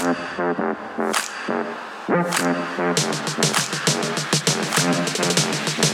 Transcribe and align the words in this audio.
Thank 0.00 0.16
you. 5.78 5.87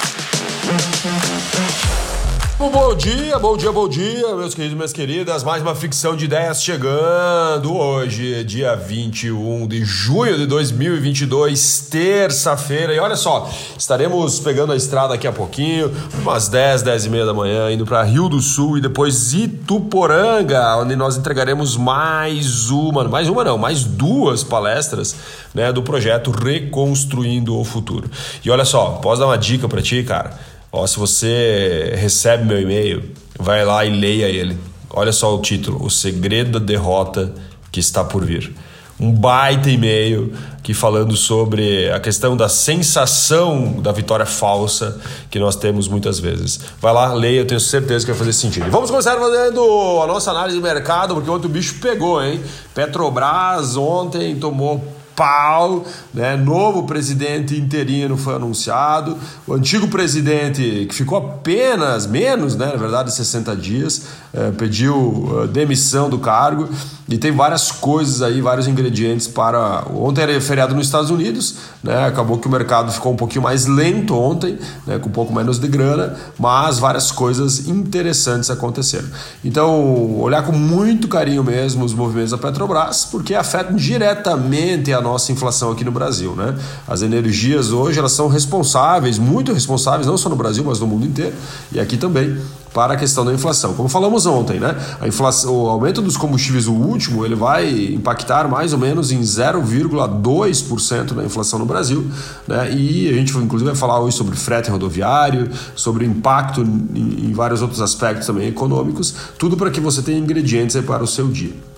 Bom 2.73 2.95
dia, 2.95 3.39
bom 3.39 3.59
dia, 3.59 3.71
bom 3.71 3.87
dia, 3.87 4.35
meus 4.37 4.55
queridos 4.55 4.75
minhas 4.75 4.93
queridas. 4.93 5.45
Mais 5.45 5.61
uma 5.61 5.75
ficção 5.75 6.17
de 6.17 6.25
ideias 6.25 6.63
chegando 6.63 7.77
hoje, 7.77 8.43
dia 8.43 8.75
21 8.75 9.67
de 9.67 9.85
junho 9.85 10.39
de 10.39 10.47
2022, 10.47 11.89
terça-feira. 11.91 12.95
E 12.95 12.99
olha 12.99 13.17
só, 13.17 13.51
estaremos 13.77 14.41
pegando 14.41 14.73
a 14.73 14.77
estrada 14.77 15.09
daqui 15.09 15.27
a 15.27 15.33
pouquinho, 15.33 15.93
umas 16.23 16.49
10, 16.49 16.81
10 16.81 17.05
e 17.05 17.11
meia 17.11 17.27
da 17.27 17.35
manhã, 17.35 17.71
indo 17.71 17.85
para 17.85 18.03
Rio 18.03 18.31
do 18.31 18.41
Sul 18.41 18.79
e 18.79 18.81
depois 18.81 19.35
Ituporanga, 19.35 20.79
onde 20.79 20.97
nós 20.97 21.19
entregaremos 21.19 21.77
mais 21.77 22.71
uma, 22.71 23.05
mais 23.05 23.29
uma 23.29 23.45
não, 23.45 23.59
mais 23.59 23.85
duas 23.85 24.43
palestras 24.43 25.15
né, 25.55 25.71
do 25.71 25.83
projeto 25.83 26.31
Reconstruindo 26.31 27.59
o 27.59 27.63
Futuro. 27.63 28.11
E 28.43 28.51
olha 28.51 28.65
só, 28.65 28.93
posso 29.03 29.21
dar 29.21 29.27
uma 29.27 29.39
dica 29.39 29.69
para 29.69 29.83
ti, 29.83 30.03
cara? 30.03 30.54
Ó, 30.77 30.85
se 30.89 30.99
você 30.99 31.93
recebe 31.95 32.45
meu 32.45 32.61
e-mail, 32.61 33.05
vai 33.39 33.65
lá 33.65 33.85
e 33.85 33.91
leia 33.91 34.27
ele. 34.27 34.59
Olha 34.91 35.13
só 35.13 35.33
o 35.33 35.41
título: 35.41 35.81
O 35.81 35.89
Segredo 35.89 36.59
da 36.59 36.67
Derrota 36.67 37.33
que 37.71 37.79
está 37.79 38.03
por 38.03 38.25
vir. 38.25 38.53
Um 38.99 39.13
baita 39.13 39.71
e-mail 39.71 40.33
que 40.65 40.75
falando 40.75 41.17
sobre 41.17 41.89
a 41.93 42.01
questão 42.01 42.37
da 42.37 42.49
sensação 42.49 43.81
da 43.83 43.93
vitória 43.93 44.27
falsa 44.27 45.01
que 45.31 45.39
nós 45.39 45.55
temos 45.55 45.87
muitas 45.87 46.19
vezes. 46.19 46.59
Vai 46.81 46.93
lá, 46.93 47.15
leia, 47.15 47.41
eu 47.41 47.47
tenho 47.47 47.61
certeza 47.61 48.05
que 48.05 48.11
vai 48.11 48.19
fazer 48.19 48.33
sentido. 48.33 48.69
Vamos 48.69 48.91
começar 48.91 49.17
fazendo 49.17 50.01
a 50.03 50.09
nossa 50.09 50.33
análise 50.33 50.57
de 50.57 50.63
mercado, 50.63 51.15
porque 51.15 51.31
ontem 51.31 51.47
o 51.47 51.51
bicho 51.51 51.77
pegou, 51.81 52.21
hein? 52.21 52.41
Petrobras 52.75 53.77
ontem 53.77 54.35
tomou 54.35 54.85
pau, 55.17 55.85
né? 56.13 56.37
Novo 56.37 56.85
presidente 56.85 57.57
interino 57.57 58.17
foi 58.17 58.35
anunciado. 58.35 59.17
O 59.47 59.55
antigo 59.55 59.89
presidente, 59.89 60.87
que 60.89 60.95
ficou 60.95 61.19
apenas 61.19 62.07
menos, 62.07 62.57
né, 62.57 62.67
na 62.67 62.77
verdade, 62.77 63.15
60 63.15 63.55
dias, 63.57 64.07
é, 64.33 64.51
pediu 64.51 65.43
eh, 65.43 65.47
demissão 65.47 66.11
do 66.11 66.19
cargo 66.19 66.69
e 67.09 67.19
tem 67.19 67.31
várias 67.31 67.71
coisas 67.71 68.23
aí, 68.23 68.41
vários 68.41 68.67
ingredientes 68.67 69.29
para. 69.29 69.85
Ontem 69.95 70.23
era 70.23 70.41
feriado 70.41 70.75
nos 70.75 70.87
Estados 70.87 71.11
Unidos, 71.11 71.57
né? 71.85 72.07
Acabou 72.07 72.39
que 72.39 72.49
o 72.49 72.51
mercado 72.51 72.91
ficou 72.91 73.13
um 73.13 73.17
pouquinho 73.17 73.43
mais 73.43 73.67
lento 73.67 74.17
ontem, 74.17 74.59
né? 74.87 74.99
com 74.99 75.11
um 75.11 75.13
pouco 75.13 75.33
menos 75.33 75.59
de 75.59 75.69
grana, 75.69 76.17
mas 76.39 76.79
várias 76.79 77.13
coisas 77.13 77.69
interessantes 77.69 78.51
aconteceram. 78.51 79.07
Então, 79.45 80.19
olhar 80.19 80.43
com 80.45 80.53
muito 80.53 81.07
carinho 81.07 81.45
mesmo 81.45 81.85
os 81.85 81.93
movimentos 81.93 82.31
da 82.31 82.39
Petrobras, 82.39 83.05
porque 83.05 83.35
afetam 83.35 83.77
diretamente 83.77 84.93
a 84.95 85.01
nossa 85.01 85.31
inflação 85.31 85.71
aqui 85.71 85.85
no 85.85 85.93
Brasil, 85.93 86.35
né? 86.35 86.57
As 86.89 87.03
energias 87.03 87.71
hoje 87.71 87.99
elas 87.99 88.13
são 88.13 88.29
responsáveis, 88.29 89.19
muito 89.19 89.53
responsáveis, 89.53 90.07
não 90.07 90.17
só 90.17 90.31
no 90.31 90.37
Brasil, 90.37 90.65
mas 90.65 90.81
no 90.81 90.87
mundo 90.87 91.05
inteiro, 91.05 91.35
e 91.71 91.79
aqui 91.79 91.99
também 91.99 92.39
para 92.75 92.95
a 92.95 92.97
questão 92.97 93.25
da 93.25 93.33
inflação. 93.33 93.73
Como 93.73 93.89
falamos 93.89 94.27
ontem, 94.27 94.59
né? 94.59 94.77
A 95.01 95.07
inflação, 95.07 95.55
o 95.55 95.69
aumento 95.69 96.03
dos 96.03 96.17
combustíveis, 96.17 96.67
o 96.67 96.73
último, 96.73 97.25
ele 97.25 97.37
vai 97.37 97.71
impactar 97.95 98.49
mais 98.49 98.73
ou 98.73 98.79
menos 98.81 99.13
em 99.13 99.21
0,2% 99.21 101.15
da 101.15 101.25
inflação 101.25 101.61
no 101.61 101.65
Brasil, 101.65 102.05
né? 102.49 102.73
E 102.73 103.09
a 103.09 103.13
gente 103.13 103.33
inclusive 103.39 103.71
vai 103.71 103.79
falar 103.79 104.01
hoje 104.01 104.17
sobre 104.17 104.35
frete 104.37 104.71
rodoviário, 104.71 105.49
sobre 105.77 106.05
impacto 106.05 106.63
em, 106.63 107.29
em 107.29 107.33
vários 107.33 107.63
outros 107.63 107.81
aspectos 107.81 108.27
também 108.27 108.49
econômicos, 108.49 109.15
tudo 109.39 109.57
para 109.57 109.71
que 109.71 109.81
você 109.81 110.03
tenha 110.03 110.19
ingredientes 110.19 110.75
para 110.85 111.05
o 111.05 111.07
seu 111.07 111.29
dia. 111.29 111.74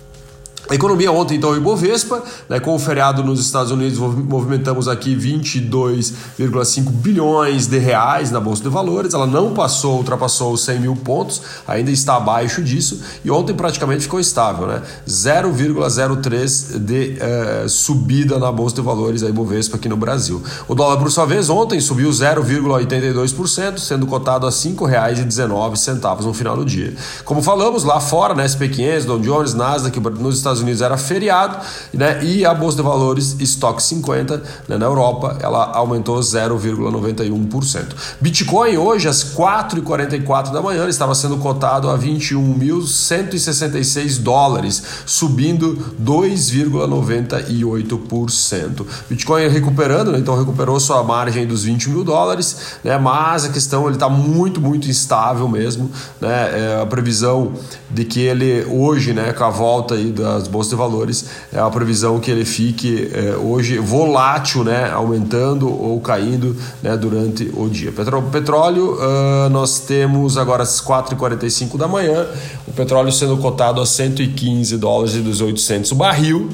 A 0.69 0.75
economia 0.75 1.11
ontem, 1.11 1.37
então, 1.37 1.51
o 1.51 1.55
Ibovespa, 1.55 2.21
né, 2.49 2.59
com 2.59 2.75
o 2.75 2.79
feriado 2.79 3.23
nos 3.23 3.39
Estados 3.39 3.71
Unidos, 3.71 3.97
movimentamos 3.97 4.87
aqui 4.87 5.15
22,5 5.15 6.91
bilhões 6.91 7.67
de 7.67 7.77
reais 7.77 8.31
na 8.31 8.39
Bolsa 8.39 8.63
de 8.63 8.69
Valores. 8.69 9.13
Ela 9.13 9.25
não 9.25 9.53
passou, 9.53 9.97
ultrapassou 9.97 10.51
os 10.51 10.63
100 10.65 10.79
mil 10.79 10.95
pontos, 10.95 11.41
ainda 11.67 11.89
está 11.89 12.17
abaixo 12.17 12.61
disso. 12.61 13.01
E 13.23 13.31
ontem 13.31 13.53
praticamente 13.53 14.03
ficou 14.03 14.19
estável, 14.19 14.67
né? 14.67 14.81
0,03 15.07 16.77
de 16.79 17.17
eh, 17.19 17.65
subida 17.69 18.37
na 18.37 18.51
Bolsa 18.51 18.75
de 18.75 18.81
Valores, 18.81 19.23
a 19.23 19.29
Ibovespa 19.29 19.77
aqui 19.77 19.87
no 19.87 19.97
Brasil. 19.97 20.43
O 20.67 20.75
dólar, 20.75 20.97
por 20.97 21.09
sua 21.11 21.25
vez, 21.25 21.49
ontem 21.49 21.79
subiu 21.79 22.09
0,82%, 22.09 23.77
sendo 23.77 24.05
cotado 24.05 24.45
a 24.45 24.49
R$ 24.49 24.55
5,19 24.55 26.21
no 26.21 26.33
final 26.33 26.57
do 26.57 26.65
dia. 26.65 26.93
Como 27.23 27.41
falamos, 27.41 27.83
lá 27.83 27.99
fora, 27.99 28.33
né, 28.33 28.45
SP500, 28.45 29.05
Dow 29.05 29.19
Jones, 29.19 29.53
Nasdaq, 29.53 29.97
nos 29.99 30.37
Estados 30.37 30.56
Estados 30.57 30.61
Unidos 30.61 30.81
era 30.81 30.97
feriado, 30.97 31.57
né? 31.93 32.19
E 32.23 32.43
a 32.45 32.53
bolsa 32.53 32.77
de 32.77 32.83
valores 32.83 33.35
estoque 33.39 33.81
50 33.83 34.41
né, 34.67 34.77
na 34.77 34.85
Europa, 34.85 35.37
ela 35.41 35.71
aumentou 35.73 36.19
0,91%. 36.19 37.85
Bitcoin 38.19 38.77
hoje 38.77 39.07
às 39.07 39.23
4h44 39.23 40.51
da 40.51 40.61
manhã 40.61 40.87
estava 40.87 41.15
sendo 41.15 41.37
cotado 41.37 41.89
a 41.89 41.97
21.166 41.97 44.21
dólares, 44.21 44.83
subindo 45.05 45.95
2,98%. 46.03 48.85
Bitcoin 49.09 49.47
recuperando, 49.47 50.11
né? 50.11 50.19
então 50.19 50.37
recuperou 50.37 50.77
sua 50.79 51.01
margem 51.03 51.47
dos 51.47 51.63
20 51.63 51.89
mil 51.89 52.03
dólares, 52.03 52.57
né? 52.83 52.97
Mas 52.97 53.45
a 53.45 53.49
questão 53.49 53.85
ele 53.85 53.95
está 53.95 54.09
muito, 54.09 54.59
muito 54.59 54.89
instável 54.89 55.47
mesmo, 55.47 55.91
né? 56.19 56.47
É 56.57 56.81
a 56.81 56.85
previsão 56.85 57.53
de 57.89 58.03
que 58.05 58.21
ele 58.21 58.65
hoje, 58.69 59.13
né, 59.13 59.33
com 59.33 59.43
a 59.43 59.49
volta 59.49 59.95
aí 59.95 60.11
das 60.11 60.46
das 60.47 60.51
bolsas 60.51 60.71
de 60.71 60.75
valores, 60.75 61.25
é 61.53 61.59
a 61.59 61.69
previsão 61.69 62.19
que 62.19 62.31
ele 62.31 62.45
fique 62.45 63.11
é, 63.13 63.35
hoje 63.35 63.77
volátil, 63.77 64.63
né, 64.63 64.89
aumentando 64.91 65.69
ou 65.69 65.99
caindo 65.99 66.55
né, 66.81 66.95
durante 66.95 67.51
o 67.53 67.69
dia. 67.69 67.91
Petró 67.91 68.21
petróleo, 68.21 68.95
uh, 68.95 69.49
nós 69.49 69.79
temos 69.79 70.37
agora 70.37 70.63
às 70.63 70.81
4h45 70.81 71.77
da 71.77 71.87
manhã, 71.87 72.25
o 72.67 72.71
petróleo 72.71 73.11
sendo 73.11 73.37
cotado 73.37 73.81
a 73.81 73.85
115 73.85 74.77
dólares 74.77 75.15
e 75.15 75.19
2.800 75.19 75.91
o 75.91 75.95
barril, 75.95 76.49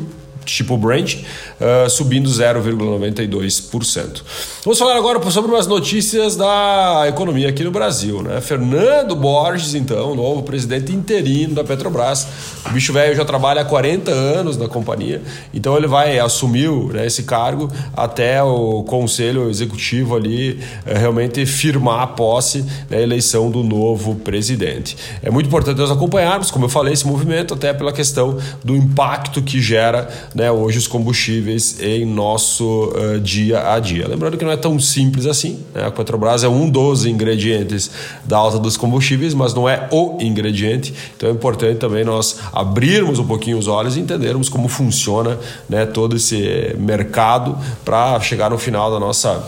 tipo 0.46 0.78
Brent, 0.78 1.16
uh, 1.16 1.90
subindo 1.90 2.30
0,92%. 2.30 4.22
Vamos 4.64 4.80
falar 4.80 4.98
agora 4.98 5.20
sobre 5.32 5.52
umas 5.52 5.68
notícias 5.68 6.36
da 6.36 7.06
economia 7.08 7.50
aqui 7.50 7.64
no 7.64 7.72
Brasil. 7.72 8.22
Né? 8.22 8.40
Fernando 8.42 9.16
Borges, 9.16 9.74
então, 9.74 10.16
novo 10.16 10.44
presidente 10.44 10.92
interino 10.92 11.56
da 11.56 11.64
Petrobras. 11.64 12.28
O 12.66 12.70
bicho 12.70 12.94
velho 12.94 13.16
já 13.16 13.26
trabalha 13.26 13.62
há 13.62 13.66
40 13.66 14.12
anos 14.12 14.58
na 14.58 14.68
companhia, 14.68 15.22
então 15.54 15.76
ele 15.76 15.88
vai 15.88 16.20
assumir 16.20 16.70
né, 16.94 17.06
esse 17.06 17.24
cargo 17.24 17.70
até 17.96 18.42
o 18.42 18.84
conselho 18.84 19.50
executivo 19.50 20.16
ali 20.16 20.60
uh, 20.86 20.98
realmente 20.98 21.46
firmar 21.46 22.02
a 22.02 22.08
posse 22.08 22.66
da 22.90 23.00
eleição 23.00 23.52
do 23.52 23.64
novo 23.64 24.16
presidente. 24.16 24.96
É 25.22 25.30
muito 25.30 25.48
importante 25.48 25.78
nós 25.78 25.92
acompanharmos, 25.92 26.52
como 26.52 26.66
eu 26.66 26.70
falei, 26.70 26.94
esse 26.94 27.06
movimento, 27.06 27.54
até 27.54 27.74
pela 27.74 27.92
questão 27.92 28.38
do 28.64 28.76
impacto 28.76 29.42
que 29.42 29.62
gera 29.62 30.08
né, 30.34 30.52
hoje 30.52 30.78
os 30.78 30.88
combustíveis 30.88 31.80
em 31.82 32.06
nosso 32.06 32.92
uh, 32.96 33.20
dia 33.20 33.74
a 33.74 33.80
dia. 33.80 34.08
Lembrando 34.08 34.38
que 34.38 34.44
não 34.44 34.52
é 34.52 34.58
tão 34.58 34.80
simples 34.80 35.26
assim, 35.26 35.60
né? 35.74 35.86
a 35.86 35.92
Petrobras 35.92 36.44
é 36.44 36.48
um 36.48 36.70
dos 36.70 37.06
ingredientes 37.06 37.92
da 38.26 38.38
alta 38.38 38.60
dos 38.60 38.78
combustíveis, 38.78 39.34
mas 39.34 39.54
não 39.54 39.68
é 39.68 39.88
o 39.92 40.18
ingrediente, 40.22 40.94
então 41.16 41.30
é 41.30 41.32
importante 41.32 41.78
também 41.78 42.04
nós 42.04 42.40
abrirmos 42.52 43.20
um 43.20 43.26
pouquinho 43.26 43.58
os 43.58 43.68
olhos 43.68 43.98
e 43.98 44.00
entendermos 44.00 44.50
como 44.50 44.68
funciona 44.68 45.38
né, 45.70 45.86
todo 45.86 46.16
esse 46.16 46.76
mercado 46.78 47.58
para 47.86 48.20
chegar 48.20 48.50
no 48.50 48.58
final 48.58 48.92
da 48.92 49.00
nossa 49.00 49.44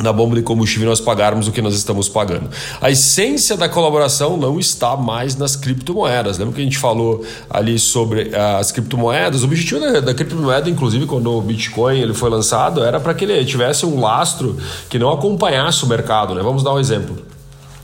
na 0.00 0.12
bomba 0.12 0.36
de 0.36 0.42
combustível 0.42 0.88
nós 0.88 1.00
pagarmos 1.00 1.48
o 1.48 1.52
que 1.52 1.60
nós 1.60 1.74
estamos 1.74 2.08
pagando. 2.08 2.48
A 2.80 2.90
essência 2.90 3.56
da 3.56 3.68
colaboração 3.68 4.36
não 4.36 4.58
está 4.58 4.96
mais 4.96 5.36
nas 5.36 5.54
criptomoedas. 5.54 6.38
Lembra 6.38 6.54
que 6.54 6.60
a 6.60 6.64
gente 6.64 6.78
falou 6.78 7.24
ali 7.50 7.78
sobre 7.78 8.30
uh, 8.30 8.56
as 8.58 8.72
criptomoedas? 8.72 9.42
O 9.42 9.44
objetivo 9.44 9.80
da, 9.80 10.00
da, 10.00 10.14
criptomoeda, 10.14 10.68
inclusive, 10.70 11.06
quando 11.06 11.30
o 11.30 11.40
Bitcoin 11.42 12.00
ele 12.00 12.14
foi 12.14 12.30
lançado, 12.30 12.82
era 12.82 12.98
para 12.98 13.12
que 13.12 13.24
ele 13.24 13.44
tivesse 13.44 13.84
um 13.84 14.00
lastro 14.00 14.56
que 14.88 14.98
não 14.98 15.10
acompanhasse 15.12 15.84
o 15.84 15.86
mercado. 15.86 16.34
Né? 16.34 16.42
Vamos 16.42 16.62
dar 16.62 16.72
um 16.72 16.80
exemplo. 16.80 17.31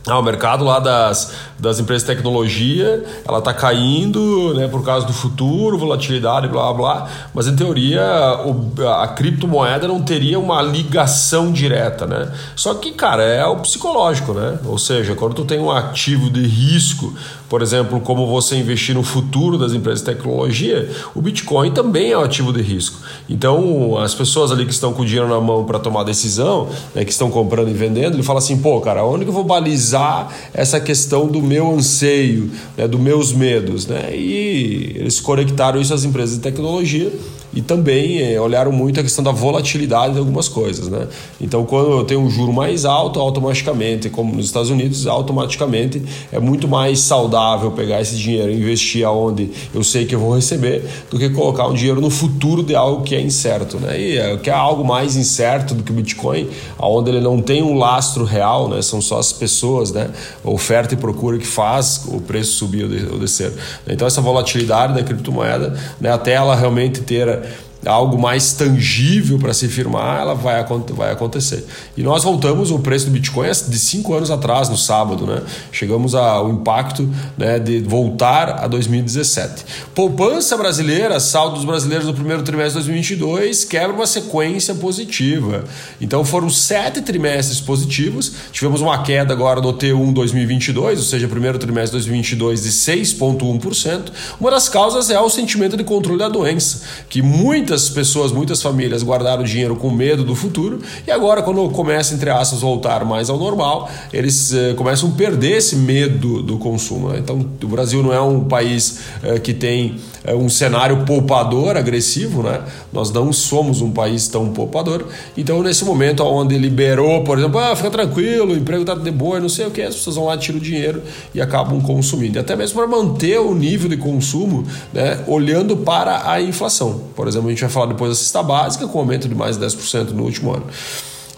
Ah, 0.09 0.19
o 0.19 0.23
mercado 0.23 0.65
lá 0.65 0.79
das, 0.79 1.35
das 1.59 1.79
empresas 1.79 2.07
de 2.07 2.15
tecnologia, 2.15 3.05
ela 3.27 3.39
está 3.39 3.53
caindo 3.53 4.55
né, 4.55 4.67
por 4.69 4.85
causa 4.85 5.07
do 5.07 5.13
futuro, 5.13 5.77
volatilidade, 5.77 6.49
blá 6.49 6.73
blá, 6.73 7.09
mas 7.35 7.47
em 7.47 7.55
teoria 7.55 8.03
o, 8.45 8.73
a 8.89 9.09
criptomoeda 9.09 9.87
não 9.87 10.03
teria 10.03 10.39
uma 10.39 10.63
ligação 10.63 11.53
direta, 11.53 12.07
né? 12.07 12.33
Só 12.57 12.75
que, 12.75 12.93
cara, 12.93 13.23
é 13.23 13.45
o 13.45 13.57
psicológico, 13.57 14.33
né? 14.33 14.59
Ou 14.65 14.79
seja, 14.79 15.15
quando 15.15 15.35
tu 15.35 15.45
tem 15.45 15.59
um 15.59 15.71
ativo 15.71 16.31
de 16.31 16.47
risco, 16.47 17.15
por 17.49 17.63
exemplo, 17.63 17.99
como 18.01 18.27
você 18.27 18.57
investir 18.57 18.95
no 18.95 19.03
futuro 19.03 19.57
das 19.57 19.73
empresas 19.73 20.01
de 20.01 20.07
tecnologia, 20.07 20.91
o 21.15 21.21
Bitcoin 21.21 21.71
também 21.71 22.13
é 22.13 22.19
um 22.19 22.23
ativo 22.23 22.53
de 22.53 22.61
risco. 22.61 23.01
Então, 23.29 23.97
as 23.99 24.15
pessoas 24.15 24.53
ali 24.53 24.67
que 24.67 24.73
estão 24.73 24.93
com 24.93 25.03
o 25.03 25.07
dinheiro 25.07 25.29
na 25.29 25.41
mão 25.41 25.65
para 25.65 25.79
tomar 25.79 26.05
decisão, 26.05 26.69
né, 26.95 27.05
que 27.05 27.11
estão 27.11 27.31
comprando 27.31 27.71
e 27.71 27.73
vendendo, 27.73 28.15
ele 28.15 28.23
fala 28.23 28.39
assim, 28.39 28.59
pô, 28.59 28.81
cara, 28.81 29.05
onde 29.05 29.25
que 29.25 29.31
eu 29.31 29.35
vou 29.35 29.45
balizar 29.45 30.29
essa 30.53 30.79
questão 30.79 31.27
do 31.27 31.41
meu 31.41 31.73
anseio, 31.75 32.51
né, 32.77 32.87
dos 32.87 33.01
meus 33.01 33.33
medos. 33.33 33.87
Né? 33.87 34.15
E 34.15 34.93
eles 34.97 35.19
conectaram 35.19 35.81
isso 35.81 35.95
às 35.95 36.05
empresas 36.05 36.37
de 36.37 36.43
tecnologia 36.43 37.11
e 37.53 37.63
também 37.63 38.23
é, 38.23 38.41
olharam 38.41 38.71
muito 38.71 39.01
a 39.01 39.03
questão 39.03 39.25
da 39.25 39.33
volatilidade 39.33 40.15
de 40.15 40.19
algumas 40.19 40.49
coisas. 40.49 40.89
Né? 40.89 41.07
Então, 41.41 41.65
quando 41.65 41.91
eu 41.91 42.05
tenho 42.05 42.21
um 42.21 42.31
juro 42.31 42.53
mais 42.53 42.85
alto, 42.85 43.19
automaticamente, 43.21 44.11
como 44.11 44.35
nos 44.35 44.47
Estados 44.47 44.71
Unidos, 44.71 45.07
automaticamente 45.07 46.03
é 46.31 46.39
muito 46.39 46.69
mais 46.69 47.01
saudável 47.01 47.71
pegar 47.73 48.01
esse 48.01 48.17
dinheiro 48.17 48.51
e 48.51 48.57
investir 48.57 49.05
aonde 49.05 49.51
eu 49.75 49.83
sei 49.83 50.05
que 50.05 50.15
eu 50.15 50.21
vou 50.21 50.35
receber 50.35 50.85
do 51.11 51.19
que 51.19 51.31
colocar 51.31 51.67
um 51.67 51.75
dinheiro 51.75 52.01
no 52.01 52.11
futuro 52.11 52.63
de 52.63 52.75
algo 52.75 53.03
que 53.03 53.15
é 53.15 53.21
incerto. 53.21 53.79
Né? 53.79 54.01
E 54.01 54.19
é, 54.19 54.37
que 54.37 54.51
é 54.51 54.55
algo 54.55 54.85
mais 54.85 55.17
incerto 55.17 55.75
do 55.75 55.83
que 55.83 55.91
o 55.91 55.95
Bitcoin, 55.95 56.49
onde 56.79 57.11
ele 57.11 57.21
não 57.21 57.41
tem 57.41 57.63
um 57.63 57.79
lastro 57.79 58.25
real, 58.25 58.69
né? 58.69 58.83
são 58.83 59.01
só 59.01 59.19
as 59.19 59.33
pessoas, 59.33 59.91
né? 59.93 60.11
oferta 60.45 60.95
e 60.95 60.97
procura 60.97 61.39
que 61.39 61.47
faz 61.47 62.05
o 62.09 62.21
preço 62.21 62.53
subir 62.53 62.85
ou 63.11 63.19
descer. 63.19 63.53
Então, 63.87 64.07
essa 64.07 64.21
volatilidade 64.21 64.95
da 64.95 65.03
criptomoeda, 65.03 65.79
né? 66.01 66.13
até 66.13 66.33
ela 66.33 66.55
realmente 66.55 67.01
ter 67.01 67.39
algo 67.87 68.19
mais 68.19 68.53
tangível 68.53 69.39
para 69.39 69.55
se 69.55 69.69
firmar, 69.69 70.21
ela 70.21 70.35
vai, 70.35 70.65
vai 70.93 71.13
acontecer. 71.13 71.65
E 71.97 72.03
nós 72.03 72.25
voltamos 72.25 72.71
o 72.71 72.79
preço 72.79 73.07
do 73.07 73.13
Bitcoin 73.13 73.49
de 73.49 73.79
cinco 73.79 74.15
anos 74.15 74.31
atrás, 74.31 74.69
no 74.69 74.77
sábado, 74.77 75.27
né? 75.27 75.43
Chegamos 75.71 76.15
ao 76.15 76.51
impacto 76.51 77.09
né, 77.37 77.59
de 77.59 77.81
voltar 77.81 78.65
a 78.65 78.67
2017. 78.67 79.65
Poupança 79.95 80.57
brasileira, 80.57 81.21
saldo 81.21 81.57
dos 81.57 81.65
brasileiros 81.65 82.07
no 82.07 82.15
primeiro 82.15 82.43
trimestre 82.43 82.81
de 82.81 82.87
2022, 82.87 83.65
quebra 83.65 83.95
uma 83.95 84.07
sequência 84.07 84.75
positiva. 84.75 85.65
Então 86.01 86.25
foram 86.25 86.51
sete 86.51 87.01
trimestres 87.01 87.61
positivos, 87.61 88.33
tivemos 88.53 88.81
uma 88.81 89.03
queda 89.03 89.33
agora 89.33 89.61
no 89.61 89.73
T1 89.73 90.13
2022, 90.13 90.99
ou 90.99 91.05
seja, 91.05 91.29
primeiro 91.29 91.59
trimestre 91.59 91.99
de 91.99 92.07
2022 92.07 92.63
de 92.63 92.71
6,1%. 92.71 94.13
Uma 94.41 94.51
das 94.51 94.69
causas 94.69 95.11
é 95.11 95.21
o 95.21 95.31
sentimento 95.31 95.77
de 95.77 95.85
controle 95.85 96.19
da 96.19 96.29
doença, 96.29 96.83
que 97.09 97.23
muito 97.23 97.68
muitas 97.69 97.91
pessoas, 97.91 98.33
muitas 98.33 98.63
famílias 98.63 99.03
guardaram 99.03 99.45
dinheiro 99.45 99.77
com 99.77 99.91
medo 99.91 100.25
do 100.25 100.35
futuro 100.35 100.81
e 101.07 101.11
agora, 101.11 101.43
quando 101.43 101.69
começa, 101.69 102.15
entre 102.15 102.31
aspas, 102.31 102.63
voltar 102.63 103.05
mais 103.05 103.29
ao 103.29 103.37
normal, 103.37 103.91
eles 104.11 104.55
eh, 104.55 104.73
começam 104.73 105.11
a 105.11 105.13
perder 105.13 105.59
esse 105.59 105.77
medo 105.77 106.43
do 106.43 106.57
consumo. 106.57 107.11
Né? 107.11 107.19
Então, 107.19 107.45
o 107.63 107.69
Brasil 107.69 108.03
não 108.03 108.11
é 108.11 108.21
um 108.23 108.45
país 108.45 109.01
eh, 109.23 109.39
que 109.39 109.53
tem 109.53 109.97
eh, 110.25 110.35
um 110.35 110.49
cenário 110.49 111.05
poupador 111.05 111.77
agressivo, 111.77 112.43
né? 112.43 112.63
Nós 112.91 113.11
não 113.11 113.33
somos 113.33 113.83
um 113.83 113.91
país 113.91 114.29
tão 114.29 114.49
poupador. 114.49 115.05
Então, 115.37 115.63
nesse 115.63 115.85
momento 115.85 116.23
onde 116.25 116.57
liberou, 116.57 117.23
por 117.23 117.39
exemplo, 117.39 117.59
ah, 117.59 117.77
fica 117.77 117.91
tranquilo, 117.91 118.55
o 118.55 118.57
emprego 118.57 118.81
está 118.81 118.95
de 118.95 119.11
boa, 119.11 119.39
não 119.41 119.49
sei 119.49 119.67
o 119.67 119.71
que, 119.71 119.83
as 119.83 119.95
pessoas 119.95 120.17
vão 120.17 120.25
lá, 120.25 120.39
tiram 120.39 120.59
o 120.59 120.63
dinheiro 120.63 121.03
e 121.35 121.41
acabam 121.41 121.81
consumindo. 121.83 122.39
E 122.39 122.41
até 122.41 122.57
mesmo 122.57 122.79
para 122.79 122.87
manter 122.87 123.39
o 123.39 123.55
nível 123.55 123.91
de 123.91 123.97
consumo, 123.99 124.67
né? 124.93 125.23
olhando 125.27 125.77
para 125.77 126.31
a 126.31 126.41
inflação. 126.41 127.03
Por 127.15 127.29
exemplo, 127.29 127.51
gente 127.59 127.63
vai 127.63 127.71
falar 127.71 127.87
depois 127.87 128.11
da 128.11 128.15
cesta 128.15 128.43
básica, 128.43 128.87
com 128.87 128.99
aumento 129.01 129.29
de 129.29 129.35
mais 129.35 129.59
de 129.59 129.67
10% 129.67 130.11
no 130.11 130.23
último 130.23 130.55
ano. 130.55 130.67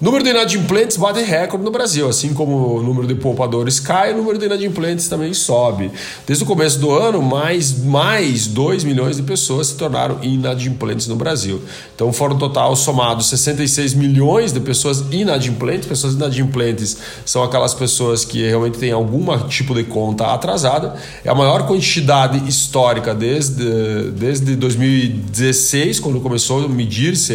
Número 0.00 0.24
de 0.24 0.30
inadimplentes 0.30 0.96
bate 0.96 1.20
recorde 1.20 1.62
no 1.62 1.70
Brasil, 1.70 2.08
assim 2.08 2.32
como 2.32 2.78
o 2.78 2.82
número 2.82 3.06
de 3.06 3.14
poupadores 3.14 3.78
cai, 3.78 4.14
o 4.14 4.16
número 4.16 4.38
de 4.38 4.46
inadimplentes 4.46 5.08
também 5.08 5.34
sobe. 5.34 5.90
Desde 6.26 6.42
o 6.42 6.46
começo 6.46 6.78
do 6.78 6.90
ano, 6.90 7.20
mais, 7.20 7.78
mais 7.84 8.46
2 8.46 8.82
milhões 8.82 9.16
de 9.16 9.22
pessoas 9.22 9.66
se 9.66 9.74
tornaram 9.74 10.18
inadimplentes 10.22 11.06
no 11.06 11.16
Brasil. 11.16 11.60
Então 11.94 12.14
foram 12.14 12.38
total 12.38 12.74
somados 12.76 13.28
66 13.28 13.92
milhões 13.92 14.54
de 14.54 14.60
pessoas 14.60 15.04
inadimplentes. 15.10 15.86
Pessoas 15.86 16.14
inadimplentes 16.14 16.96
são 17.26 17.42
aquelas 17.42 17.74
pessoas 17.74 18.24
que 18.24 18.42
realmente 18.48 18.78
têm 18.78 18.92
algum 18.92 19.26
tipo 19.48 19.74
de 19.74 19.84
conta 19.84 20.32
atrasada. 20.32 20.94
É 21.22 21.28
a 21.28 21.34
maior 21.34 21.66
quantidade 21.66 22.48
histórica 22.48 23.14
desde, 23.14 24.10
desde 24.12 24.56
2016, 24.56 26.00
quando 26.00 26.20
começou 26.20 26.64
a 26.64 26.68
medir-se 26.68 27.34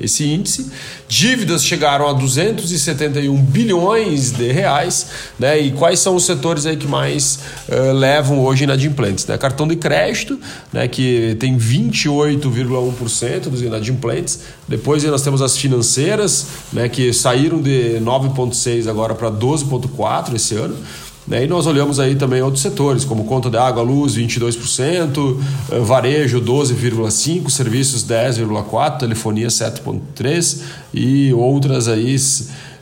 esse 0.00 0.24
índice. 0.24 0.70
Dívidas 1.06 1.62
chegaram 1.90 2.08
a 2.08 2.12
271 2.12 3.34
bilhões 3.36 4.30
de 4.30 4.52
reais, 4.52 5.06
né? 5.38 5.58
E 5.58 5.72
quais 5.72 5.98
são 5.98 6.14
os 6.14 6.24
setores 6.24 6.66
aí 6.66 6.76
que 6.76 6.86
mais 6.86 7.40
uh, 7.68 7.92
levam 7.92 8.40
hoje 8.40 8.64
inadimplentes? 8.64 9.26
Né? 9.26 9.36
Cartão 9.36 9.66
de 9.66 9.76
crédito, 9.76 10.38
né? 10.72 10.86
Que 10.86 11.36
tem 11.40 11.58
28,1% 11.58 13.48
dos 13.48 13.62
inadimplentes. 13.62 14.40
Depois 14.68 15.02
nós 15.04 15.22
temos 15.22 15.42
as 15.42 15.56
financeiras, 15.56 16.46
né? 16.72 16.88
Que 16.88 17.12
saíram 17.12 17.60
de 17.60 17.98
9,6 18.00 18.88
agora 18.88 19.14
para 19.14 19.30
12,4 19.30 20.34
esse 20.34 20.54
ano. 20.54 20.76
Né? 21.26 21.44
E 21.44 21.46
nós 21.46 21.66
olhamos 21.66 22.00
aí 22.00 22.16
também 22.16 22.40
outros 22.42 22.62
setores, 22.62 23.04
como 23.04 23.24
conta 23.24 23.50
de 23.50 23.56
água, 23.56 23.82
luz, 23.82 24.16
22%, 24.16 25.40
eh, 25.70 25.78
varejo, 25.80 26.40
12,5%, 26.40 27.50
serviços, 27.50 28.04
10,4%, 28.04 28.98
telefonia, 28.98 29.48
7,3% 29.48 30.60
e 30.92 31.32
outras 31.32 31.88
aí 31.88 32.16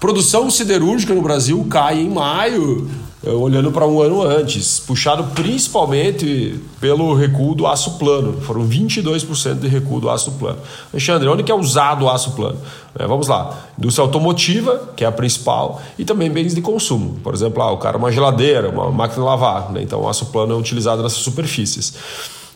Produção 0.00 0.50
siderúrgica 0.50 0.87
siderúrgica 0.88 1.14
no 1.14 1.20
Brasil 1.20 1.66
cai 1.68 2.00
em 2.00 2.08
maio, 2.08 2.88
eh, 3.24 3.30
olhando 3.30 3.70
para 3.70 3.86
um 3.86 4.00
ano 4.00 4.22
antes, 4.22 4.80
puxado 4.80 5.24
principalmente 5.34 6.58
pelo 6.80 7.14
recuo 7.14 7.54
do 7.54 7.66
aço 7.66 7.98
plano. 7.98 8.40
Foram 8.40 8.66
22% 8.66 9.60
de 9.60 9.68
recuo 9.68 10.00
do 10.00 10.08
aço 10.08 10.32
plano. 10.32 10.58
Alexandre, 10.92 11.28
onde 11.28 11.42
que 11.42 11.52
é 11.52 11.54
usado 11.54 12.06
o 12.06 12.10
aço 12.10 12.32
plano? 12.32 12.58
É, 12.98 13.06
vamos 13.06 13.28
lá, 13.28 13.68
indústria 13.78 14.04
automotiva, 14.04 14.90
que 14.96 15.04
é 15.04 15.06
a 15.06 15.12
principal, 15.12 15.80
e 15.98 16.04
também 16.04 16.30
bens 16.30 16.54
de 16.54 16.62
consumo. 16.62 17.18
Por 17.22 17.34
exemplo, 17.34 17.62
ah, 17.62 17.70
o 17.70 17.76
cara 17.76 17.98
uma 17.98 18.10
geladeira, 18.10 18.70
uma 18.70 18.90
máquina 18.90 19.22
de 19.22 19.28
lavar, 19.28 19.70
né? 19.70 19.82
então 19.82 20.00
o 20.00 20.08
aço 20.08 20.26
plano 20.26 20.54
é 20.54 20.56
utilizado 20.56 21.02
nessas 21.02 21.18
superfícies. 21.18 21.94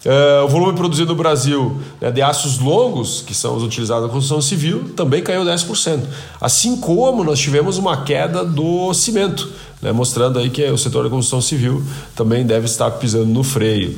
Uh, 0.05 0.45
o 0.45 0.49
volume 0.49 0.77
produzido 0.77 1.13
no 1.13 1.15
Brasil 1.15 1.81
né, 2.01 2.11
de 2.11 2.21
aços 2.21 2.59
longos, 2.59 3.23
que 3.25 3.33
são 3.33 3.57
os 3.57 3.63
utilizados 3.63 4.05
na 4.05 4.09
construção 4.09 4.41
civil, 4.41 4.91
também 4.97 5.23
caiu 5.23 5.45
10%. 5.45 6.01
Assim 6.41 6.77
como 6.77 7.23
nós 7.23 7.39
tivemos 7.39 7.79
uma 7.79 8.03
queda 8.03 8.45
do 8.45 8.93
cimento, 8.95 9.49
né, 9.81 9.93
mostrando 9.93 10.41
aí 10.41 10.51
que 10.51 10.65
o 10.71 10.77
setor 10.77 11.05
da 11.05 11.11
construção 11.11 11.41
civil 11.41 11.85
também 12.17 12.45
deve 12.45 12.67
estar 12.67 12.91
pisando 12.93 13.27
no 13.27 13.45
freio. 13.45 13.97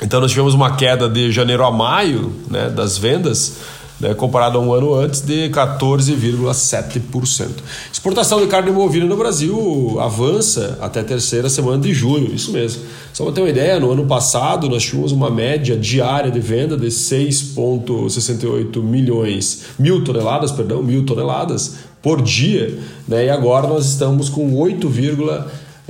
Então 0.00 0.18
nós 0.20 0.30
tivemos 0.30 0.54
uma 0.54 0.76
queda 0.76 1.08
de 1.08 1.30
janeiro 1.30 1.64
a 1.64 1.70
maio 1.70 2.32
né, 2.48 2.70
das 2.70 2.96
vendas 2.96 3.56
né, 4.00 4.14
comparado 4.14 4.58
a 4.58 4.60
um 4.60 4.72
ano 4.72 4.94
antes, 4.94 5.20
de 5.20 5.50
14,7%. 5.50 7.48
Exportação 7.92 8.40
de 8.40 8.46
carne 8.46 8.70
bovina 8.70 9.06
no 9.06 9.16
Brasil 9.16 9.98
avança 10.00 10.78
até 10.80 11.00
a 11.00 11.04
terceira 11.04 11.48
semana 11.48 11.82
de 11.82 11.92
junho, 11.92 12.32
isso 12.34 12.52
mesmo. 12.52 12.82
Só 13.12 13.24
para 13.24 13.32
ter 13.32 13.40
uma 13.40 13.50
ideia, 13.50 13.80
no 13.80 13.90
ano 13.90 14.06
passado 14.06 14.68
nós 14.68 14.84
tínhamos 14.84 15.10
uma 15.12 15.30
média 15.30 15.76
diária 15.76 16.30
de 16.30 16.40
venda 16.40 16.76
de 16.76 16.86
6,68 16.86 18.82
milhões, 18.82 19.62
mil 19.78 20.04
toneladas, 20.04 20.52
perdão, 20.52 20.82
mil 20.82 21.04
toneladas 21.04 21.76
por 22.00 22.22
dia, 22.22 22.78
né, 23.08 23.26
e 23.26 23.30
agora 23.30 23.66
nós 23.66 23.84
estamos 23.86 24.28
com 24.28 24.54
8, 24.54 24.88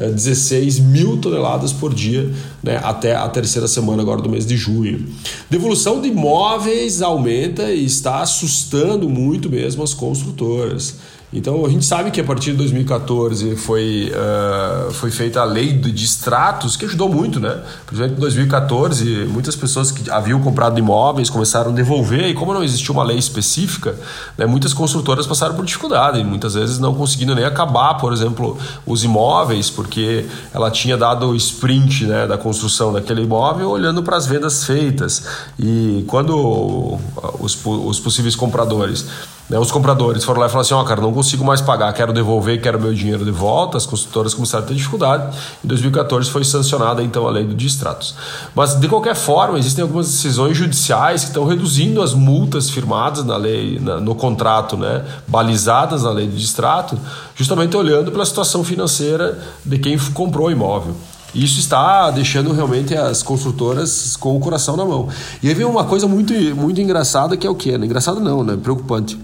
16 0.06 0.78
mil 0.78 1.16
toneladas 1.16 1.72
por 1.72 1.92
dia 1.92 2.30
né, 2.62 2.80
até 2.82 3.16
a 3.16 3.28
terceira 3.28 3.66
semana 3.66 4.02
agora 4.02 4.22
do 4.22 4.28
mês 4.28 4.46
de 4.46 4.56
junho. 4.56 5.06
Devolução 5.50 6.00
de 6.00 6.08
imóveis 6.08 7.02
aumenta 7.02 7.72
e 7.72 7.84
está 7.84 8.20
assustando 8.20 9.08
muito 9.08 9.50
mesmo 9.50 9.82
as 9.82 9.92
construtoras. 9.92 10.96
Então 11.30 11.64
a 11.66 11.68
gente 11.68 11.84
sabe 11.84 12.10
que 12.10 12.20
a 12.20 12.24
partir 12.24 12.52
de 12.52 12.56
2014 12.56 13.54
foi, 13.56 14.10
uh, 14.14 14.90
foi 14.92 15.10
feita 15.10 15.42
a 15.42 15.44
lei 15.44 15.74
de 15.74 15.92
distratos, 15.92 16.74
que 16.74 16.86
ajudou 16.86 17.06
muito, 17.06 17.38
né? 17.38 17.62
Por 17.86 17.94
exemplo, 17.94 18.16
em 18.16 18.20
2014, 18.20 19.26
muitas 19.26 19.54
pessoas 19.54 19.90
que 19.90 20.10
haviam 20.10 20.40
comprado 20.40 20.78
imóveis 20.78 21.28
começaram 21.28 21.70
a 21.70 21.74
devolver, 21.74 22.30
e 22.30 22.34
como 22.34 22.54
não 22.54 22.64
existia 22.64 22.92
uma 22.92 23.04
lei 23.04 23.18
específica, 23.18 23.94
né, 24.38 24.46
muitas 24.46 24.72
construtoras 24.72 25.26
passaram 25.26 25.54
por 25.54 25.66
dificuldade, 25.66 26.24
muitas 26.24 26.54
vezes 26.54 26.78
não 26.78 26.94
conseguindo 26.94 27.34
nem 27.34 27.44
acabar, 27.44 27.94
por 27.94 28.10
exemplo, 28.10 28.56
os 28.86 29.04
imóveis, 29.04 29.68
porque 29.68 30.24
ela 30.54 30.70
tinha 30.70 30.96
dado 30.96 31.28
o 31.28 31.36
sprint 31.36 32.06
né, 32.06 32.26
da 32.26 32.38
construção 32.38 32.90
daquele 32.90 33.22
imóvel 33.22 33.68
olhando 33.68 34.02
para 34.02 34.16
as 34.16 34.26
vendas 34.26 34.64
feitas. 34.64 35.24
E 35.58 36.04
quando 36.06 36.98
os, 37.38 37.58
os 37.64 38.00
possíveis 38.00 38.34
compradores 38.34 39.06
né, 39.48 39.58
os 39.58 39.70
compradores 39.70 40.24
foram 40.24 40.40
lá 40.40 40.46
e 40.46 40.50
falaram 40.50 40.60
assim: 40.60 40.74
Ó, 40.74 40.82
oh, 40.82 40.84
cara, 40.84 41.00
não 41.00 41.12
consigo 41.12 41.42
mais 41.42 41.60
pagar, 41.60 41.90
quero 41.94 42.12
devolver, 42.12 42.60
quero 42.60 42.78
meu 42.78 42.92
dinheiro 42.92 43.24
de 43.24 43.30
volta. 43.30 43.78
As 43.78 43.86
construtoras 43.86 44.34
começaram 44.34 44.64
a 44.64 44.68
ter 44.68 44.74
dificuldade. 44.74 45.34
Em 45.64 45.68
2014 45.68 46.30
foi 46.30 46.44
sancionada 46.44 47.02
então 47.02 47.26
a 47.26 47.30
lei 47.30 47.44
do 47.44 47.54
distratos. 47.54 48.14
Mas 48.54 48.74
de 48.74 48.86
qualquer 48.88 49.14
forma, 49.14 49.58
existem 49.58 49.82
algumas 49.82 50.06
decisões 50.06 50.56
judiciais 50.56 51.22
que 51.22 51.28
estão 51.28 51.46
reduzindo 51.46 52.02
as 52.02 52.12
multas 52.12 52.68
firmadas 52.68 53.24
na 53.24 53.36
lei, 53.36 53.78
na, 53.80 53.98
no 53.98 54.14
contrato, 54.14 54.76
né, 54.76 55.04
balizadas 55.26 56.02
na 56.02 56.10
lei 56.10 56.26
do 56.26 56.36
distrato, 56.36 56.98
justamente 57.34 57.74
olhando 57.74 58.12
pela 58.12 58.26
situação 58.26 58.62
financeira 58.62 59.38
de 59.64 59.78
quem 59.78 59.98
comprou 60.12 60.48
o 60.48 60.50
imóvel. 60.50 60.94
Isso 61.34 61.58
está 61.58 62.10
deixando 62.10 62.52
realmente 62.52 62.94
as 62.94 63.22
construtoras 63.22 64.16
com 64.16 64.36
o 64.36 64.40
coração 64.40 64.76
na 64.76 64.84
mão. 64.84 65.08
E 65.42 65.48
aí 65.48 65.54
vem 65.54 65.66
uma 65.66 65.84
coisa 65.84 66.06
muito, 66.06 66.32
muito 66.54 66.80
engraçada 66.80 67.36
que 67.36 67.46
é 67.46 67.50
o 67.50 67.54
quê? 67.54 67.74
Engraçado 67.74 68.18
não, 68.20 68.42
né? 68.42 68.56
Preocupante 68.60 69.18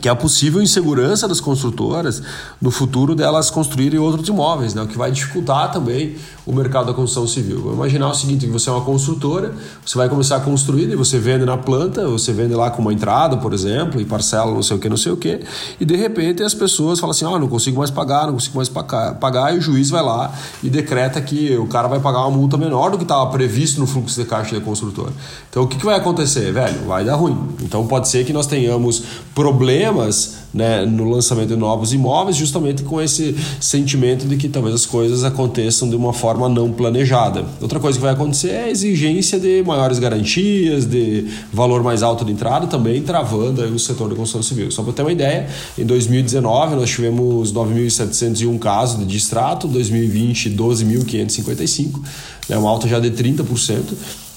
que 0.00 0.08
é 0.08 0.10
a 0.10 0.16
possível 0.16 0.62
insegurança 0.62 1.28
das 1.28 1.40
construtoras 1.40 2.22
no 2.60 2.70
futuro 2.70 3.14
delas 3.14 3.50
construírem 3.50 3.98
outros 4.00 4.26
imóveis, 4.28 4.72
né? 4.72 4.82
o 4.82 4.86
que 4.86 4.96
vai 4.96 5.10
dificultar 5.10 5.70
também 5.70 6.16
o 6.46 6.52
mercado 6.52 6.86
da 6.86 6.94
construção 6.94 7.26
civil. 7.26 7.60
Vou 7.60 7.74
imaginar 7.74 8.08
o 8.08 8.14
seguinte, 8.14 8.46
que 8.46 8.52
você 8.52 8.70
é 8.70 8.72
uma 8.72 8.80
construtora, 8.84 9.52
você 9.84 9.96
vai 9.96 10.08
começar 10.08 10.36
a 10.36 10.40
construir 10.40 10.90
e 10.90 10.96
você 10.96 11.18
vende 11.18 11.44
na 11.44 11.58
planta, 11.58 12.08
você 12.08 12.32
vende 12.32 12.54
lá 12.54 12.70
com 12.70 12.80
uma 12.80 12.92
entrada, 12.92 13.36
por 13.36 13.52
exemplo, 13.52 14.00
e 14.00 14.04
parcela 14.04 14.52
não 14.52 14.62
sei 14.62 14.76
o 14.76 14.80
que, 14.80 14.88
não 14.88 14.96
sei 14.96 15.12
o 15.12 15.16
que, 15.16 15.40
e 15.78 15.84
de 15.84 15.94
repente 15.94 16.42
as 16.42 16.54
pessoas 16.54 16.98
falam 16.98 17.10
assim, 17.10 17.26
oh, 17.26 17.38
não 17.38 17.46
consigo 17.46 17.78
mais 17.78 17.90
pagar, 17.90 18.26
não 18.26 18.34
consigo 18.34 18.56
mais 18.56 18.68
pagar, 18.68 19.54
e 19.54 19.58
o 19.58 19.60
juiz 19.60 19.90
vai 19.90 20.02
lá 20.02 20.32
e 20.62 20.70
decreta 20.70 21.20
que 21.20 21.54
o 21.56 21.66
cara 21.66 21.86
vai 21.86 22.00
pagar 22.00 22.20
uma 22.20 22.36
multa 22.36 22.56
menor 22.56 22.90
do 22.90 22.96
que 22.96 23.04
estava 23.04 23.26
previsto 23.26 23.78
no 23.78 23.86
fluxo 23.86 24.20
de 24.20 24.26
caixa 24.26 24.58
da 24.58 24.60
construtora. 24.60 25.12
Então 25.50 25.62
o 25.64 25.68
que, 25.68 25.76
que 25.76 25.84
vai 25.84 25.96
acontecer, 25.96 26.50
velho? 26.50 26.86
Vai 26.86 27.04
dar 27.04 27.14
ruim. 27.14 27.36
Então 27.60 27.86
pode 27.86 28.08
ser 28.08 28.24
que 28.24 28.32
nós 28.32 28.46
tenhamos 28.46 29.02
problemas 29.34 29.81
problemas 29.82 30.34
né, 30.54 30.84
no 30.84 31.08
lançamento 31.08 31.48
de 31.48 31.56
novos 31.56 31.92
imóveis, 31.92 32.36
justamente 32.36 32.82
com 32.82 33.00
esse 33.00 33.34
sentimento 33.60 34.26
de 34.26 34.36
que 34.36 34.48
talvez 34.48 34.74
as 34.74 34.86
coisas 34.86 35.24
aconteçam 35.24 35.88
de 35.88 35.96
uma 35.96 36.12
forma 36.12 36.48
não 36.48 36.70
planejada. 36.70 37.44
Outra 37.60 37.80
coisa 37.80 37.98
que 37.98 38.02
vai 38.02 38.12
acontecer 38.12 38.50
é 38.50 38.64
a 38.64 38.70
exigência 38.70 39.40
de 39.40 39.62
maiores 39.62 39.98
garantias, 39.98 40.84
de 40.84 41.26
valor 41.52 41.82
mais 41.82 42.02
alto 42.02 42.24
de 42.24 42.32
entrada, 42.32 42.66
também 42.66 43.02
travando 43.02 43.62
o 43.62 43.78
setor 43.78 44.10
da 44.10 44.14
construção 44.14 44.42
civil. 44.42 44.70
Só 44.70 44.82
para 44.82 44.92
ter 44.92 45.02
uma 45.02 45.12
ideia, 45.12 45.48
em 45.78 45.84
2019 45.84 46.76
nós 46.76 46.90
tivemos 46.90 47.52
9.701 47.52 48.58
casos 48.58 48.98
de 48.98 49.06
distrato, 49.06 49.66
2020 49.66 50.50
12.555, 50.50 52.00
né, 52.48 52.58
uma 52.58 52.68
alta 52.68 52.86
já 52.86 53.00
de 53.00 53.10
30%. 53.10 53.80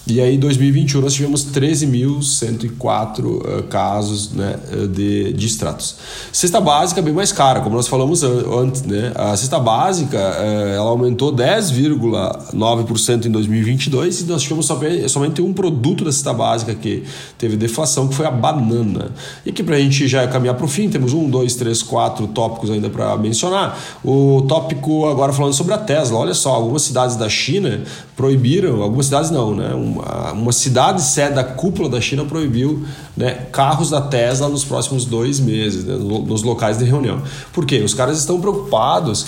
E 0.08 0.22
aí, 0.22 0.36
em 0.36 0.40
2021, 0.40 1.02
nós 1.02 1.16
tivemos 1.16 1.44
13.104 1.46 3.26
uh, 3.26 3.64
casos 3.64 4.32
né, 4.34 4.56
eh, 4.72 4.86
de, 4.86 5.34
de 5.34 5.48
extratos. 5.48 5.96
Cesta 6.32 6.62
básica 6.62 7.02
bem 7.02 7.12
mais 7.12 7.32
cara, 7.32 7.60
como 7.62 7.76
nós 7.76 7.88
falamos 7.88 8.22
antes. 8.22 8.84
Né? 8.84 9.12
A 9.16 9.36
cesta 9.36 9.58
básica 9.58 10.16
uh, 10.16 10.76
ela 10.76 10.92
aumentou 10.92 11.34
10,9% 11.34 13.26
em 13.26 13.32
2022 13.32 14.22
e 14.22 14.26
nós 14.26 14.44
tivemos 14.44 14.70
somente 15.08 15.42
um 15.42 15.52
produto 15.52 16.06
da 16.06 16.12
cesta 16.12 16.34
básica 16.34 16.76
que 16.76 17.04
teve 17.40 17.58
deflação, 17.58 18.08
que 18.08 18.14
foi 18.14 18.28
a 18.28 18.32
banana. 18.32 19.10
E 19.44 19.50
aqui, 19.50 19.64
para 19.64 19.76
a 19.76 19.80
gente 19.80 20.08
já 20.08 20.28
caminhar 20.28 20.54
para 20.54 20.66
o 20.66 20.70
fim, 20.70 20.88
temos 20.88 21.14
um, 21.14 21.28
dois, 21.28 21.56
três, 21.56 21.82
quatro 21.82 22.28
tópicos 22.28 22.70
ainda 22.70 22.92
para 22.92 23.18
mencionar. 23.18 23.76
O 24.04 24.44
tópico 24.48 25.08
agora 25.08 25.34
falando 25.34 25.54
sobre 25.54 25.74
a 25.74 25.80
Tesla. 25.80 26.20
Olha 26.20 26.36
só, 26.36 26.52
algumas 26.52 26.84
cidades 26.84 27.16
da 27.16 27.28
China 27.28 27.82
proibiram, 28.16 28.84
algumas 28.84 29.08
cidades 29.08 29.32
não, 29.32 29.56
né? 29.56 29.74
Um, 29.74 29.95
uma, 29.96 30.32
uma 30.32 30.52
cidade 30.52 31.02
sede 31.02 31.36
da 31.36 31.44
cúpula 31.44 31.90
da 31.90 32.02
China 32.02 32.26
proibiu 32.26 32.86
né, 33.16 33.48
carros 33.52 33.90
da 33.90 34.02
Tesla 34.02 34.50
nos 34.50 34.66
próximos 34.66 35.06
dois 35.06 35.40
meses, 35.40 35.86
né, 35.86 35.96
nos 35.96 36.44
locais 36.44 36.78
de 36.78 36.86
reunião. 36.86 37.22
Por 37.54 37.66
quê? 37.66 37.80
Os 37.80 37.94
caras 37.94 38.20
estão 38.20 38.40
preocupados 38.40 39.26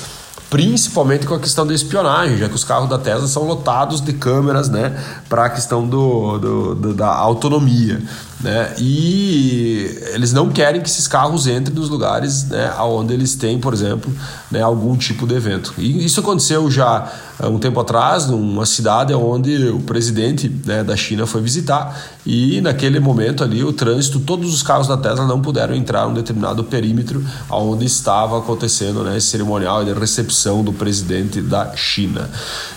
principalmente 0.49 1.27
com 1.27 1.33
a 1.33 1.39
questão 1.39 1.67
da 1.67 1.73
espionagem, 1.73 2.37
já 2.37 2.47
que 2.47 2.55
os 2.55 2.63
carros 2.63 2.89
da 2.89 2.97
Tesla 2.97 3.27
são 3.27 3.43
lotados 3.43 3.99
de 3.99 4.13
câmeras 4.13 4.69
né, 4.69 4.97
para 5.27 5.45
a 5.45 5.49
questão 5.49 5.85
do, 5.85 6.37
do, 6.37 6.75
do, 6.75 6.93
da 6.93 7.13
autonomia. 7.13 8.01
Né? 8.39 8.75
E 8.77 9.99
eles 10.13 10.31
não 10.31 10.49
querem 10.49 10.79
que 10.79 10.87
esses 10.87 11.07
carros 11.07 11.47
entrem 11.47 11.75
nos 11.75 11.89
lugares 11.89 12.47
né, 12.47 12.71
onde 12.81 13.13
eles 13.13 13.35
têm, 13.35 13.59
por 13.59 13.73
exemplo, 13.73 14.13
né, 14.51 14.61
algum 14.61 14.95
tipo 14.95 15.25
de 15.25 15.33
evento. 15.35 15.73
E 15.77 16.05
isso 16.05 16.19
aconteceu 16.19 16.69
já 16.69 17.11
há 17.39 17.47
um 17.47 17.57
tempo 17.57 17.79
atrás, 17.79 18.27
numa 18.27 18.65
cidade 18.65 19.11
onde 19.13 19.69
o 19.69 19.79
presidente 19.79 20.53
né, 20.65 20.83
da 20.83 20.95
China 20.95 21.25
foi 21.25 21.41
visitar, 21.41 21.99
e 22.25 22.61
naquele 22.61 22.99
momento 22.99 23.43
ali 23.43 23.63
o 23.63 23.73
trânsito, 23.73 24.19
todos 24.19 24.53
os 24.53 24.61
carros 24.61 24.87
da 24.87 24.97
Tesla 24.97 25.25
não 25.25 25.41
puderam 25.41 25.73
entrar 25.73 26.05
em 26.05 26.11
um 26.11 26.13
determinado 26.13 26.63
perímetro 26.63 27.23
onde 27.49 27.85
estava 27.85 28.37
acontecendo 28.37 29.03
né, 29.03 29.17
esse 29.17 29.27
cerimonial 29.27 29.83
de 29.83 29.93
recepção 29.93 30.63
do 30.63 30.73
presidente 30.73 31.41
da 31.41 31.75
China. 31.75 32.29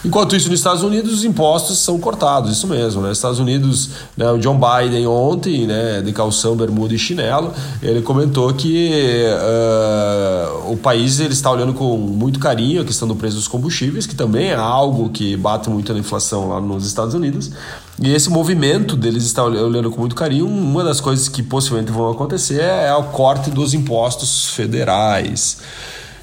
Enquanto 0.05 0.35
isso, 0.35 0.49
nos 0.49 0.59
Estados 0.59 0.83
Unidos, 0.83 1.13
os 1.13 1.25
impostos 1.25 1.79
são 1.79 1.99
cortados, 1.99 2.51
isso 2.51 2.67
mesmo. 2.67 3.03
Né? 3.03 3.13
Estados 3.13 3.39
Unidos, 3.39 3.91
né, 4.17 4.31
o 4.31 4.39
John 4.39 4.59
Biden 4.59 5.07
ontem 5.07 5.50
né, 5.59 6.03
de 6.03 6.13
calção, 6.13 6.57
bermuda 6.57 6.95
e 6.95 6.99
chinelo, 6.99 7.53
ele 7.83 8.03
comentou 8.03 8.53
que 8.55 9.25
uh, 9.27 10.73
o 10.73 10.77
país 10.77 11.21
ele 11.21 11.33
está 11.33 11.51
olhando 11.51 11.75
com 11.75 11.97
muito 11.97 12.39
carinho 12.39 12.83
a 12.83 12.85
questão 12.85 13.07
do 13.07 13.17
preço 13.17 13.37
dos 13.37 13.49
combustíveis, 13.49 14.07
que 14.07 14.15
também 14.15 14.49
é 14.49 14.55
algo 14.55 15.11
que 15.11 15.37
bate 15.37 15.69
muito 15.69 15.93
na 15.93 15.99
inflação 15.99 16.49
lá 16.49 16.61
nos 16.61 16.87
Estados 16.87 17.15
Unidos. 17.15 17.51
E 18.01 18.13
esse 18.13 18.31
movimento 18.31 18.97
deles 18.97 19.25
estar 19.25 19.45
olhando 19.45 19.91
com 19.91 20.01
muito 20.01 20.15
carinho, 20.15 20.47
uma 20.47 20.83
das 20.83 21.01
coisas 21.01 21.29
que 21.29 21.43
possivelmente 21.43 21.93
vão 21.93 22.11
acontecer 22.11 22.63
é 22.63 22.95
o 22.95 23.05
corte 23.05 23.51
dos 23.51 23.75
impostos 23.75 24.47
federais. 24.47 25.59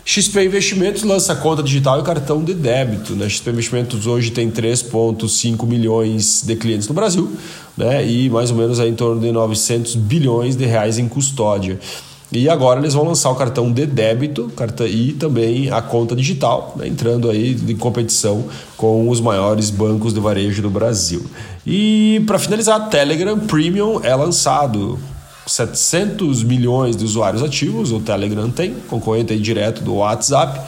XP 0.10 0.46
Investimentos 0.46 1.04
lança 1.04 1.36
conta 1.36 1.62
digital 1.62 2.00
e 2.00 2.04
cartão 2.04 2.42
de 2.42 2.54
débito. 2.54 3.14
Né? 3.14 3.28
XP 3.28 3.50
Investimentos 3.50 4.08
hoje 4.08 4.32
tem 4.32 4.50
3,5 4.50 5.68
milhões 5.68 6.44
de 6.48 6.56
clientes 6.56 6.88
no 6.88 6.94
Brasil 6.94 7.30
né? 7.76 8.08
e 8.08 8.30
mais 8.30 8.50
ou 8.50 8.56
menos 8.56 8.80
aí 8.80 8.90
em 8.90 8.96
torno 8.96 9.20
de 9.20 9.30
900 9.34 9.98
bilhões 9.98 10.56
de 10.56 10.66
reais 10.66 10.98
em 10.98 11.10
custódia. 11.10 11.78
E 12.32 12.48
agora 12.48 12.80
eles 12.80 12.94
vão 12.94 13.04
lançar 13.04 13.30
o 13.32 13.36
cartão 13.36 13.70
de 13.70 13.86
débito 13.86 14.50
e 14.90 15.12
também 15.12 15.70
a 15.72 15.82
conta 15.82 16.16
digital, 16.16 16.74
né? 16.78 16.88
entrando 16.88 17.30
aí 17.30 17.58
em 17.68 17.76
competição 17.76 18.46
com 18.78 19.10
os 19.10 19.20
maiores 19.20 19.70
bancos 19.70 20.14
de 20.14 20.22
varejo 20.22 20.62
do 20.62 20.70
Brasil. 20.70 21.26
E 21.66 22.24
para 22.26 22.40
finalizar, 22.40 22.88
Telegram 22.88 23.38
Premium 23.40 24.00
é 24.02 24.16
lançado 24.16 24.98
700 25.48 26.44
milhões 26.44 26.96
de 26.96 27.04
usuários 27.04 27.42
ativos, 27.42 27.92
o 27.92 28.00
Telegram 28.00 28.50
tem, 28.50 28.76
concorrente 28.88 29.38
direto 29.40 29.84
do 29.84 29.96
WhatsApp. 29.96 30.60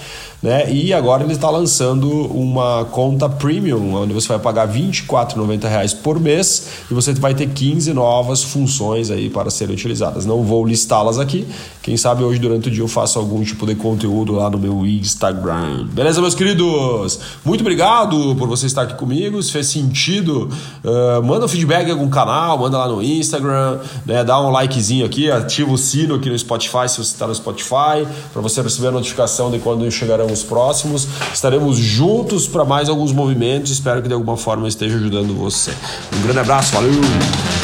Né? 0.41 0.71
E 0.71 0.93
agora 0.93 1.23
ele 1.23 1.33
está 1.33 1.49
lançando 1.49 2.09
uma 2.09 2.85
conta 2.85 3.27
premium, 3.27 3.93
onde 3.93 4.13
você 4.13 4.29
vai 4.29 4.39
pagar 4.39 4.69
R$ 4.69 4.81
24,90 4.83 5.97
por 5.97 6.17
mês 6.17 6.67
e 6.89 6.93
você 6.93 7.13
vai 7.13 7.33
ter 7.33 7.49
15 7.49 7.91
novas 7.93 8.41
funções 8.41 9.11
aí 9.11 9.29
para 9.29 9.49
serem 9.49 9.75
utilizadas. 9.75 10.25
Não 10.25 10.41
vou 10.41 10.65
listá-las 10.65 11.19
aqui. 11.19 11.45
Quem 11.81 11.97
sabe 11.97 12.23
hoje 12.23 12.39
durante 12.39 12.69
o 12.69 12.71
dia 12.71 12.81
eu 12.81 12.87
faço 12.87 13.19
algum 13.19 13.43
tipo 13.43 13.65
de 13.65 13.75
conteúdo 13.75 14.33
lá 14.33 14.49
no 14.49 14.57
meu 14.57 14.85
Instagram. 14.85 15.87
Beleza, 15.91 16.21
meus 16.21 16.35
queridos? 16.35 17.19
Muito 17.43 17.59
obrigado 17.59 18.33
por 18.35 18.47
você 18.47 18.65
estar 18.65 18.83
aqui 18.83 18.93
comigo. 18.93 19.43
Se 19.43 19.51
fez 19.51 19.67
sentido, 19.67 20.49
uh, 20.83 21.21
manda 21.21 21.45
um 21.45 21.49
feedback 21.49 21.87
em 21.87 21.91
algum 21.91 22.09
canal, 22.09 22.57
manda 22.57 22.77
lá 22.77 22.87
no 22.87 23.01
Instagram, 23.01 23.79
né? 24.05 24.23
dá 24.23 24.39
um 24.39 24.51
likezinho 24.51 25.05
aqui, 25.05 25.29
ativa 25.29 25.71
o 25.71 25.77
sino 25.77 26.15
aqui 26.15 26.29
no 26.29 26.39
Spotify 26.39 26.87
se 26.87 26.97
você 26.97 27.11
está 27.11 27.27
no 27.27 27.35
Spotify, 27.35 28.07
para 28.31 28.41
você 28.41 28.61
receber 28.61 28.87
a 28.87 28.91
notificação 28.91 29.51
de 29.51 29.59
quando 29.59 29.89
chegarão 29.91 30.28
os 30.31 30.43
próximos. 30.43 31.07
Estaremos 31.33 31.77
juntos 31.77 32.47
para 32.47 32.65
mais 32.65 32.89
alguns 32.89 33.11
movimentos. 33.11 33.71
Espero 33.71 34.01
que 34.01 34.07
de 34.07 34.13
alguma 34.13 34.37
forma 34.37 34.67
esteja 34.67 34.95
ajudando 34.95 35.33
você. 35.35 35.71
Um 36.17 36.21
grande 36.23 36.39
abraço, 36.39 36.73
valeu! 36.73 37.58